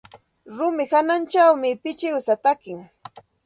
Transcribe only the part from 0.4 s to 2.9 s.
Rumi hawanćhawmi pichiwsa taki.